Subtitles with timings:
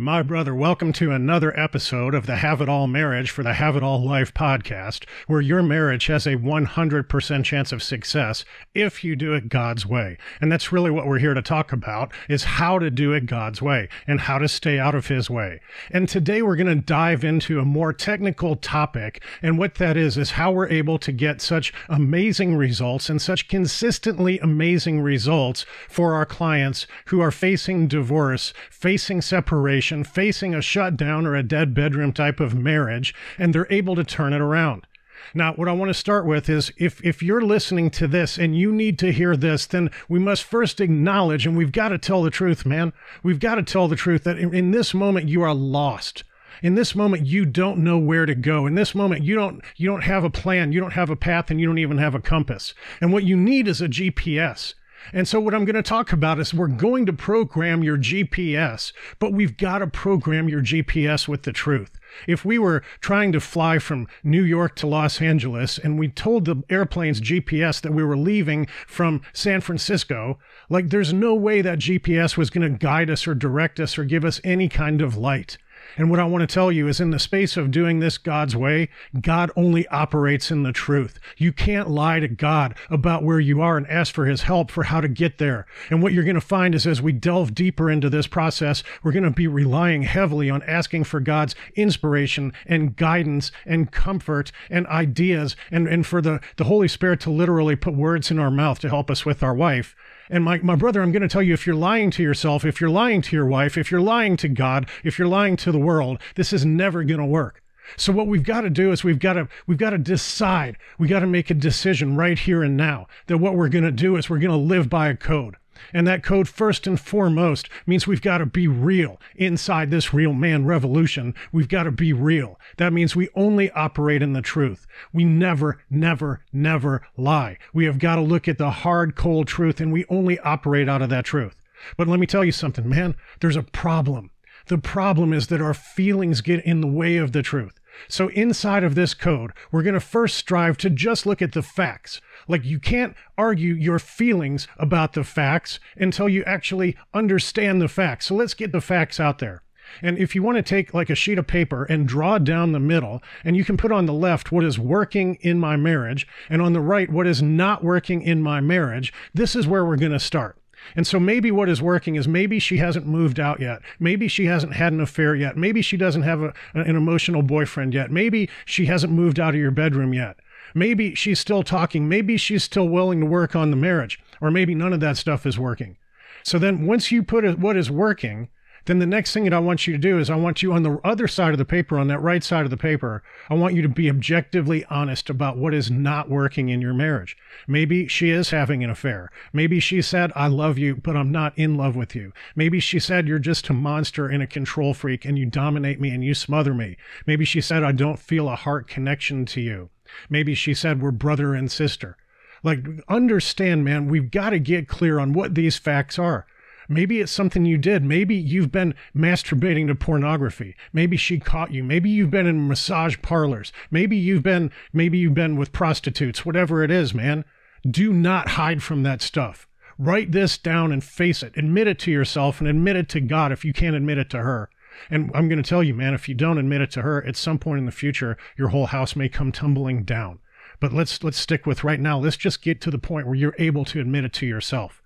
[0.00, 3.74] My brother, welcome to another episode of the Have It All Marriage for the Have
[3.74, 8.44] It All Life podcast, where your marriage has a 100% chance of success
[8.76, 10.16] if you do it God's way.
[10.40, 13.60] And that's really what we're here to talk about is how to do it God's
[13.60, 15.60] way and how to stay out of his way.
[15.90, 19.20] And today we're going to dive into a more technical topic.
[19.42, 23.48] And what that is, is how we're able to get such amazing results and such
[23.48, 31.26] consistently amazing results for our clients who are facing divorce, facing separation, facing a shutdown
[31.26, 34.86] or a dead bedroom type of marriage, and they're able to turn it around.
[35.34, 38.56] Now, what I want to start with is if, if you're listening to this and
[38.56, 42.22] you need to hear this, then we must first acknowledge and we've got to tell
[42.22, 42.92] the truth, man.
[43.22, 46.24] We've got to tell the truth that in, in this moment you are lost.
[46.62, 48.66] In this moment you don't know where to go.
[48.66, 51.50] In this moment you don't you don't have a plan, you don't have a path
[51.50, 52.74] and you don't even have a compass.
[53.00, 54.74] And what you need is a GPS.
[55.12, 58.92] And so, what I'm going to talk about is we're going to program your GPS,
[59.18, 61.98] but we've got to program your GPS with the truth.
[62.26, 66.44] If we were trying to fly from New York to Los Angeles and we told
[66.44, 71.78] the airplane's GPS that we were leaving from San Francisco, like there's no way that
[71.78, 75.16] GPS was going to guide us or direct us or give us any kind of
[75.16, 75.58] light.
[75.96, 78.54] And what I want to tell you is in the space of doing this God's
[78.54, 78.88] way,
[79.20, 81.18] God only operates in the truth.
[81.36, 84.84] You can't lie to God about where you are and ask for his help for
[84.84, 85.66] how to get there.
[85.90, 89.12] And what you're going to find is as we delve deeper into this process, we're
[89.12, 94.86] going to be relying heavily on asking for God's inspiration and guidance and comfort and
[94.88, 98.78] ideas and, and for the, the Holy Spirit to literally put words in our mouth
[98.80, 99.96] to help us with our wife.
[100.30, 102.80] And my, my brother, I'm going to tell you if you're lying to yourself, if
[102.80, 105.78] you're lying to your wife, if you're lying to God, if you're lying to the
[105.78, 107.62] world, this is never going to work.
[107.96, 110.76] So what we've got to do is we've got to we've got to decide.
[110.98, 113.90] We got to make a decision right here and now that what we're going to
[113.90, 115.56] do is we're going to live by a code.
[115.92, 120.32] And that code, first and foremost, means we've got to be real inside this real
[120.32, 121.34] man revolution.
[121.52, 122.58] We've got to be real.
[122.76, 124.86] That means we only operate in the truth.
[125.12, 127.58] We never, never, never lie.
[127.72, 131.02] We have got to look at the hard, cold truth, and we only operate out
[131.02, 131.60] of that truth.
[131.96, 134.30] But let me tell you something, man, there's a problem.
[134.66, 137.77] The problem is that our feelings get in the way of the truth.
[138.06, 141.62] So inside of this code, we're going to first strive to just look at the
[141.62, 142.20] facts.
[142.46, 148.26] Like you can't argue your feelings about the facts until you actually understand the facts.
[148.26, 149.62] So let's get the facts out there.
[150.02, 152.80] And if you want to take like a sheet of paper and draw down the
[152.80, 156.60] middle, and you can put on the left what is working in my marriage, and
[156.60, 160.12] on the right what is not working in my marriage, this is where we're going
[160.12, 160.58] to start.
[160.96, 163.80] And so maybe what is working is maybe she hasn't moved out yet.
[163.98, 165.56] Maybe she hasn't had an affair yet.
[165.56, 168.10] Maybe she doesn't have a, an emotional boyfriend yet.
[168.10, 170.36] Maybe she hasn't moved out of your bedroom yet.
[170.74, 172.08] Maybe she's still talking.
[172.08, 174.20] Maybe she's still willing to work on the marriage.
[174.40, 175.96] Or maybe none of that stuff is working.
[176.42, 178.48] So then once you put what is working,
[178.88, 180.82] then the next thing that I want you to do is I want you on
[180.82, 183.74] the other side of the paper, on that right side of the paper, I want
[183.74, 187.36] you to be objectively honest about what is not working in your marriage.
[187.66, 189.30] Maybe she is having an affair.
[189.52, 192.32] Maybe she said, I love you, but I'm not in love with you.
[192.56, 196.08] Maybe she said, you're just a monster and a control freak and you dominate me
[196.08, 196.96] and you smother me.
[197.26, 199.90] Maybe she said, I don't feel a heart connection to you.
[200.30, 202.16] Maybe she said, we're brother and sister.
[202.62, 206.46] Like, understand, man, we've got to get clear on what these facts are.
[206.88, 208.02] Maybe it's something you did.
[208.02, 210.74] Maybe you've been masturbating to pornography.
[210.92, 211.84] Maybe she caught you.
[211.84, 213.72] Maybe you've been in massage parlors.
[213.90, 216.46] Maybe you've been maybe you've been with prostitutes.
[216.46, 217.44] Whatever it is, man.
[217.88, 219.68] Do not hide from that stuff.
[219.98, 221.56] Write this down and face it.
[221.56, 224.38] Admit it to yourself and admit it to God if you can't admit it to
[224.38, 224.70] her.
[225.10, 227.36] And I'm going to tell you, man, if you don't admit it to her, at
[227.36, 230.40] some point in the future, your whole house may come tumbling down.
[230.80, 232.18] But let's let's stick with right now.
[232.18, 235.02] Let's just get to the point where you're able to admit it to yourself.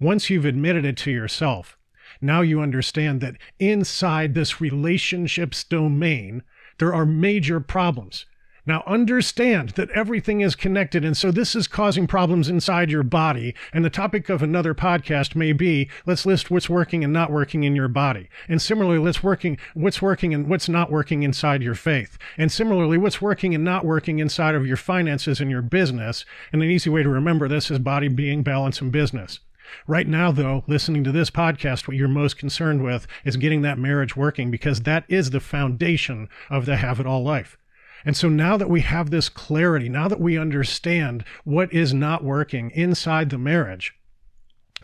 [0.00, 1.76] Once you've admitted it to yourself,
[2.20, 6.42] now you understand that inside this relationships domain,
[6.78, 8.26] there are major problems.
[8.68, 11.04] Now understand that everything is connected.
[11.04, 13.54] And so this is causing problems inside your body.
[13.72, 17.62] And the topic of another podcast may be let's list what's working and not working
[17.62, 18.28] in your body.
[18.48, 22.18] And similarly, let's working what's working and what's not working inside your faith.
[22.36, 26.24] And similarly, what's working and not working inside of your finances and your business.
[26.52, 29.38] And an easy way to remember this is body, being, balance, and business.
[29.86, 33.78] Right now, though, listening to this podcast, what you're most concerned with is getting that
[33.78, 37.56] marriage working because that is the foundation of the have it all life.
[38.04, 42.22] And so now that we have this clarity, now that we understand what is not
[42.22, 43.94] working inside the marriage,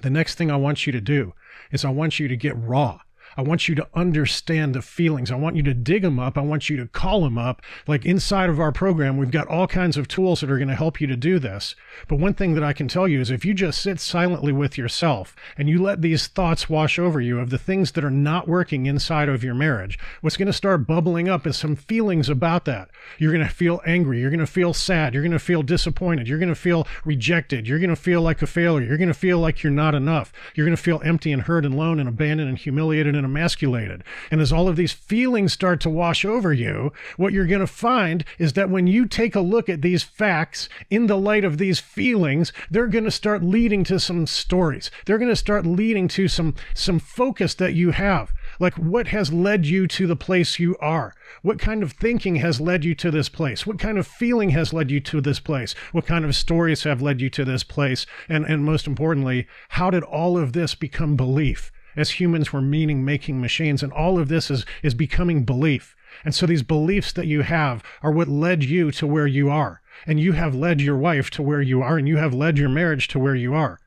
[0.01, 1.35] the next thing I want you to do
[1.71, 3.01] is I want you to get raw.
[3.37, 5.31] I want you to understand the feelings.
[5.31, 6.37] I want you to dig them up.
[6.37, 7.63] I want you to call them up.
[7.87, 10.75] Like inside of our program, we've got all kinds of tools that are going to
[10.75, 11.75] help you to do this.
[12.09, 14.77] But one thing that I can tell you is if you just sit silently with
[14.77, 18.49] yourself and you let these thoughts wash over you of the things that are not
[18.49, 22.65] working inside of your marriage, what's going to start bubbling up is some feelings about
[22.67, 22.91] that.
[23.19, 24.21] You're going to feel angry.
[24.21, 25.15] You're going to feel sad.
[25.15, 26.29] You're going to feel disappointed.
[26.29, 27.67] You're going to feel rejected.
[27.67, 28.87] You're going to feel like a failure.
[28.87, 30.33] You're going to feel like you're not enough.
[30.55, 34.05] You're going to feel empty and hurt and alone and abandoned and humiliated and emasculated.
[34.31, 37.67] And as all of these feelings start to wash over you, what you're going to
[37.67, 41.59] find is that when you take a look at these facts in the light of
[41.59, 44.91] these feelings, they're going to start leading to some stories.
[45.07, 48.33] They're going to start leading to some some focus that you have.
[48.59, 51.15] Like what has led you to the place you are?
[51.43, 53.67] What kind of thinking has led you to this place?
[53.67, 55.75] What kind of feeling has led you to this place?
[55.93, 58.07] What kind of stories have led you to this place?
[58.29, 61.73] And and most importantly, how did all of this become belief?
[61.97, 65.95] As humans, we're meaning making machines, and all of this is is becoming belief.
[66.25, 69.81] And so these beliefs that you have are what led you to where you are.
[70.07, 72.69] And you have led your wife to where you are, and you have led your
[72.69, 73.79] marriage to where you are.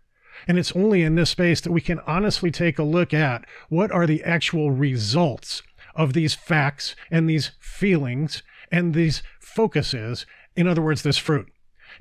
[0.48, 3.92] And it's only in this space that we can honestly take a look at what
[3.92, 5.63] are the actual results
[5.96, 10.25] of these facts and these feelings and these focuses.
[10.56, 11.48] In other words, this fruit.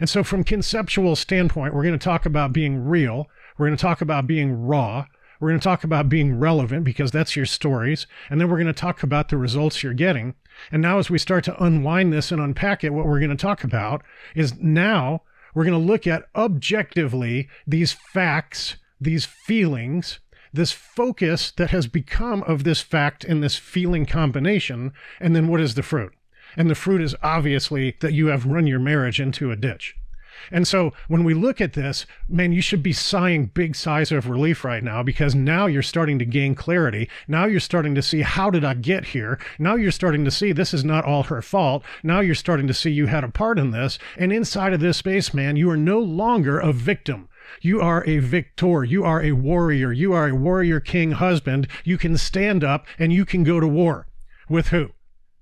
[0.01, 3.29] And so, from conceptual standpoint, we're going to talk about being real.
[3.57, 5.07] We're going to talk about being raw.
[5.41, 8.07] We're going to talk about being relevant because that's your stories.
[8.31, 10.35] And then we're going to talk about the results you're getting.
[10.71, 13.37] And now, as we start to unwind this and unpack it, what we're going to
[13.37, 14.03] talk about
[14.35, 15.23] is now
[15.55, 20.21] we're going to look at objectively these facts, these feelings,
[20.53, 24.93] this focus that has become of this fact and this feeling combination.
[25.21, 26.13] And then what is the fruit?
[26.57, 29.97] And the fruit is obviously that you have run your marriage into a ditch.
[30.51, 34.29] And so when we look at this, man, you should be sighing big sighs of
[34.29, 37.09] relief right now because now you're starting to gain clarity.
[37.29, 39.39] Now you're starting to see how did I get here?
[39.59, 41.85] Now you're starting to see this is not all her fault.
[42.03, 43.99] Now you're starting to see you had a part in this.
[44.17, 47.29] And inside of this space, man, you are no longer a victim.
[47.61, 48.85] You are a victor.
[48.85, 49.93] You are a warrior.
[49.93, 51.69] You are a warrior king husband.
[51.85, 54.07] You can stand up and you can go to war.
[54.49, 54.91] With who?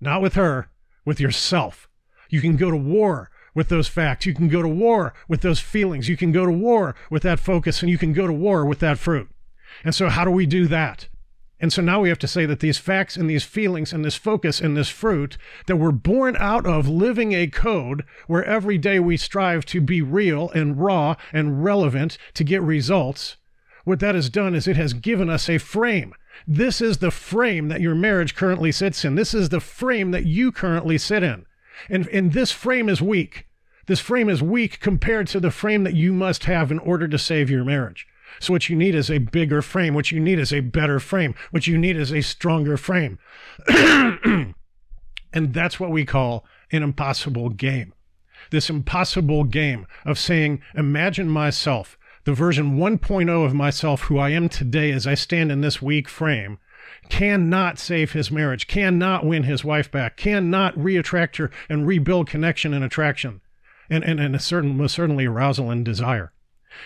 [0.00, 0.70] Not with her,
[1.04, 1.88] with yourself.
[2.28, 4.26] You can go to war with those facts.
[4.26, 6.08] You can go to war with those feelings.
[6.08, 8.80] You can go to war with that focus and you can go to war with
[8.80, 9.28] that fruit.
[9.84, 11.08] And so, how do we do that?
[11.62, 14.16] And so now we have to say that these facts and these feelings and this
[14.16, 15.38] focus and this fruit
[15.68, 20.02] that we're born out of living a code where every day we strive to be
[20.02, 23.36] real and raw and relevant to get results.
[23.84, 26.14] What that has done is it has given us a frame.
[26.48, 29.14] This is the frame that your marriage currently sits in.
[29.14, 31.46] This is the frame that you currently sit in.
[31.88, 33.46] And, and this frame is weak.
[33.86, 37.18] This frame is weak compared to the frame that you must have in order to
[37.18, 38.06] save your marriage.
[38.40, 39.94] So, what you need is a bigger frame.
[39.94, 41.34] What you need is a better frame.
[41.50, 43.18] What you need is a stronger frame.
[43.68, 44.54] and
[45.32, 47.92] that's what we call an impossible game.
[48.50, 54.48] This impossible game of saying, imagine myself, the version 1.0 of myself, who I am
[54.48, 56.58] today as I stand in this weak frame,
[57.08, 62.72] cannot save his marriage, cannot win his wife back, cannot reattract her and rebuild connection
[62.72, 63.40] and attraction,
[63.90, 66.32] and, and, and a certain, most certainly arousal and desire.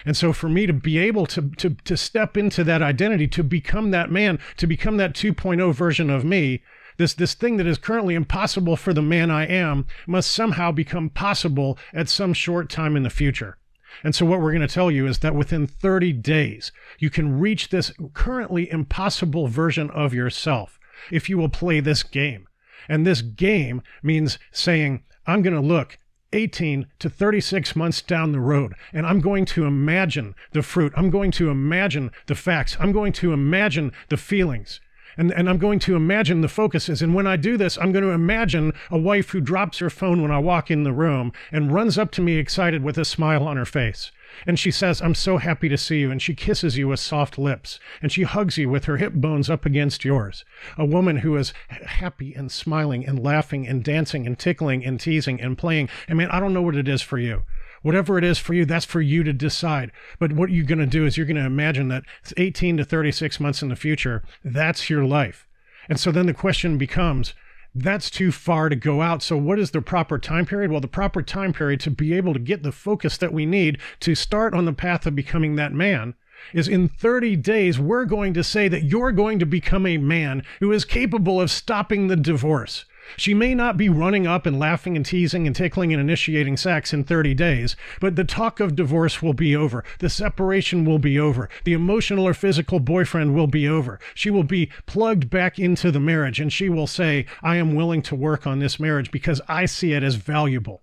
[0.04, 3.44] And so for me to be able to, to, to step into that identity, to
[3.44, 6.62] become that man, to become that 2.0 version of me,
[6.96, 11.10] this, this thing that is currently impossible for the man I am must somehow become
[11.10, 13.58] possible at some short time in the future.
[14.02, 17.38] And so, what we're going to tell you is that within 30 days, you can
[17.38, 20.78] reach this currently impossible version of yourself
[21.10, 22.48] if you will play this game.
[22.88, 25.98] And this game means saying, I'm going to look
[26.32, 30.92] 18 to 36 months down the road, and I'm going to imagine the fruit.
[30.96, 32.76] I'm going to imagine the facts.
[32.78, 34.80] I'm going to imagine the feelings
[35.16, 37.02] and, and I'm going to imagine the focuses.
[37.02, 40.22] And when I do this, I'm going to imagine a wife who drops her phone
[40.22, 43.46] when I walk in the room and runs up to me excited with a smile
[43.46, 44.12] on her face.
[44.46, 46.10] And she says, I'm so happy to see you.
[46.10, 47.80] And she kisses you with soft lips.
[48.02, 50.44] And she hugs you with her hip bones up against yours.
[50.76, 55.40] A woman who is happy and smiling and laughing and dancing and tickling and teasing
[55.40, 55.88] and playing.
[56.08, 57.44] I mean, I don't know what it is for you.
[57.86, 59.92] Whatever it is for you, that's for you to decide.
[60.18, 62.84] But what you're going to do is you're going to imagine that it's 18 to
[62.84, 65.46] 36 months in the future, that's your life.
[65.88, 67.32] And so then the question becomes,
[67.72, 69.22] that's too far to go out.
[69.22, 70.72] So, what is the proper time period?
[70.72, 73.78] Well, the proper time period to be able to get the focus that we need
[74.00, 76.14] to start on the path of becoming that man
[76.52, 80.42] is in 30 days, we're going to say that you're going to become a man
[80.58, 82.84] who is capable of stopping the divorce
[83.16, 86.92] She may not be running up and laughing and teasing and tickling and initiating sex
[86.92, 89.84] in 30 days, but the talk of divorce will be over.
[89.98, 91.48] The separation will be over.
[91.64, 94.00] The emotional or physical boyfriend will be over.
[94.14, 98.02] She will be plugged back into the marriage and she will say, I am willing
[98.02, 100.82] to work on this marriage because I see it as valuable.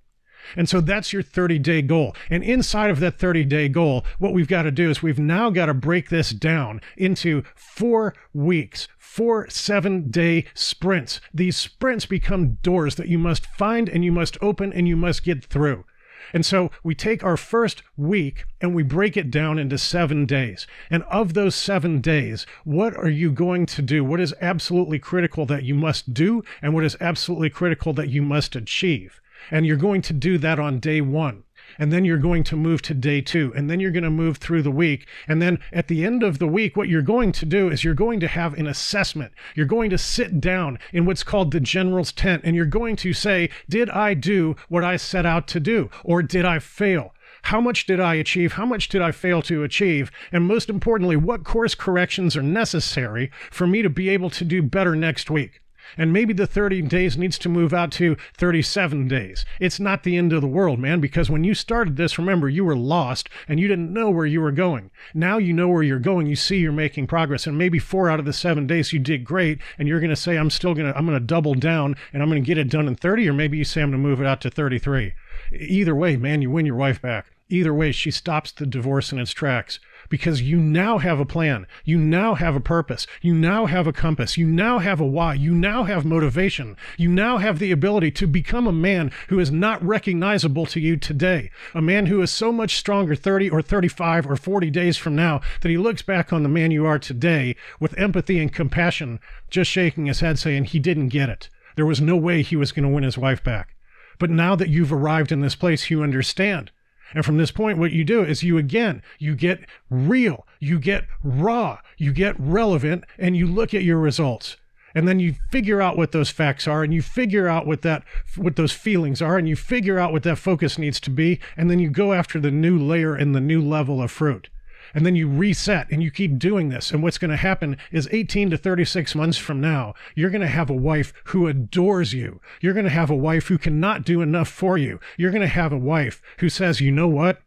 [0.56, 2.16] And so that's your 30 day goal.
[2.30, 5.50] And inside of that 30 day goal, what we've got to do is we've now
[5.50, 11.22] got to break this down into four weeks, four seven day sprints.
[11.34, 15.24] These sprints become doors that you must find and you must open and you must
[15.24, 15.86] get through.
[16.32, 20.66] And so we take our first week and we break it down into seven days.
[20.90, 24.04] And of those seven days, what are you going to do?
[24.04, 26.44] What is absolutely critical that you must do?
[26.62, 29.20] And what is absolutely critical that you must achieve?
[29.52, 31.44] And you're going to do that on day one.
[31.80, 33.52] And then you're going to move to day two.
[33.56, 35.08] And then you're going to move through the week.
[35.28, 37.94] And then at the end of the week, what you're going to do is you're
[37.94, 39.34] going to have an assessment.
[39.56, 43.14] You're going to sit down in what's called the general's tent and you're going to
[43.14, 45.90] say, Did I do what I set out to do?
[46.04, 47.14] Or did I fail?
[47.48, 48.54] How much did I achieve?
[48.54, 50.12] How much did I fail to achieve?
[50.32, 54.62] And most importantly, what course corrections are necessary for me to be able to do
[54.62, 55.63] better next week?
[55.98, 59.46] And maybe the 30 days needs to move out to 37 days.
[59.60, 62.66] It's not the end of the world, man, because when you started this, remember, you
[62.66, 64.92] were lost and you didn't know where you were going.
[65.14, 66.28] Now you know where you're going.
[66.28, 67.48] You see you're making progress.
[67.48, 69.60] And maybe four out of the seven days you did great.
[69.78, 72.22] And you're going to say, I'm still going to, I'm going to double down and
[72.22, 73.30] I'm going to get it done in 30.
[73.30, 75.14] Or maybe you say, I'm going to move it out to 33.
[75.52, 77.28] Either way, man, you win your wife back.
[77.50, 79.80] Either way, she stops the divorce in its tracks
[80.14, 81.66] because you now have a plan.
[81.84, 83.08] You now have a purpose.
[83.24, 84.38] You now have a compass.
[84.38, 85.34] You now have a why.
[85.34, 86.78] You now have motivation.
[86.98, 90.98] You now have the ability to become a man who is not recognizable to you
[90.98, 91.50] today.
[91.74, 95.42] A man who is so much stronger 30 or 35 or 40 days from now
[95.62, 99.72] that he looks back on the man you are today with empathy and compassion, just
[99.72, 101.50] shaking his head saying he didn't get it.
[101.76, 103.74] There was no way he was going to win his wife back.
[104.20, 106.70] But now that you've arrived in this place, you understand.
[107.14, 111.06] And from this point, what you do is you again, you get real, you get
[111.24, 114.58] raw, you get relevant, and you look at your results.
[114.96, 118.04] And then you figure out what those facts are, and you figure out what that
[118.36, 121.70] what those feelings are, and you figure out what that focus needs to be, and
[121.70, 124.50] then you go after the new layer and the new level of fruit
[124.94, 126.92] and then you reset and you keep doing this.
[126.92, 130.48] And what's going to happen is 18 to 36 months from now, you're going to
[130.48, 132.40] have a wife who adores you.
[132.62, 135.00] You're going to have a wife who cannot do enough for you.
[135.18, 137.42] You're going to have a wife who says, you know what?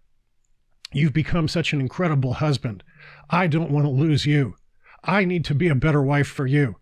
[0.93, 2.83] You've become such an incredible husband.
[3.31, 4.55] I don't want to lose you.
[5.05, 6.76] I need to be a better wife for you.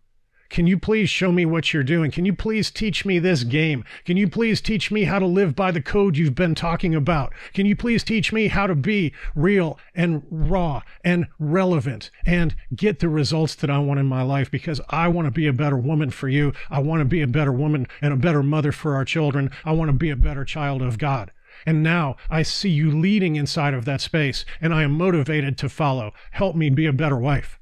[0.51, 2.11] Can you please show me what you're doing?
[2.11, 3.85] Can you please teach me this game?
[4.05, 7.33] Can you please teach me how to live by the code you've been talking about?
[7.53, 12.99] Can you please teach me how to be real and raw and relevant and get
[12.99, 14.51] the results that I want in my life?
[14.51, 16.53] Because I want to be a better woman for you.
[16.71, 19.51] I want to be a better woman and a better mother for our children.
[19.65, 21.33] I want to be a better child of God.
[21.67, 25.69] And now I see you leading inside of that space, and I am motivated to
[25.69, 26.13] follow.
[26.33, 27.59] Help me be a better wife.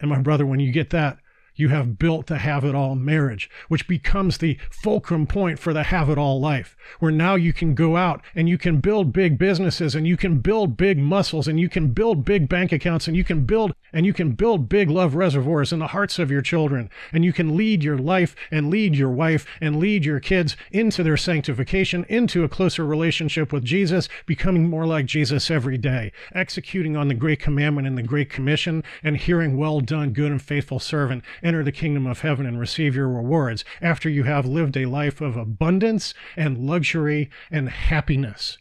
[0.00, 1.18] And my brother, when you get that,
[1.56, 5.84] you have built the have it all marriage, which becomes the fulcrum point for the
[5.84, 9.38] have it all life, where now you can go out and you can build big
[9.38, 13.16] businesses and you can build big muscles and you can build big bank accounts and
[13.16, 16.42] you can build and you can build big love reservoirs in the hearts of your
[16.42, 16.90] children.
[17.12, 21.02] And you can lead your life and lead your wife and lead your kids into
[21.02, 26.96] their sanctification, into a closer relationship with Jesus, becoming more like Jesus every day, executing
[26.96, 30.78] on the great commandment and the great commission and hearing well done, good and faithful
[30.78, 34.86] servant enter the kingdom of heaven and receive your rewards after you have lived a
[34.86, 38.58] life of abundance and luxury and happiness.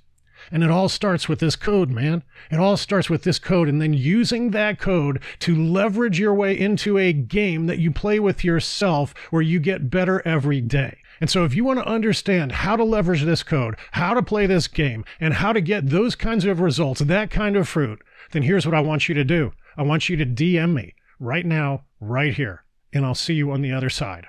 [0.51, 2.21] And it all starts with this code, man.
[2.51, 6.57] It all starts with this code, and then using that code to leverage your way
[6.57, 10.99] into a game that you play with yourself where you get better every day.
[11.19, 14.45] And so, if you want to understand how to leverage this code, how to play
[14.45, 18.43] this game, and how to get those kinds of results, that kind of fruit, then
[18.43, 21.85] here's what I want you to do I want you to DM me right now,
[21.99, 22.64] right here
[22.95, 24.27] and I'll see you on the other side.